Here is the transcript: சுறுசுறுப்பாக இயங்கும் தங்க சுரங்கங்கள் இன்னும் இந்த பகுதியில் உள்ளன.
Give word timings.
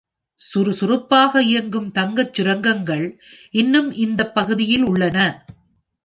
சுறுசுறுப்பாக 0.39 1.41
இயங்கும் 1.43 1.91
தங்க 1.91 2.29
சுரங்கங்கள் 2.31 3.03
இன்னும் 3.51 3.89
இந்த 3.91 4.21
பகுதியில் 4.31 4.83
உள்ளன. 4.83 5.17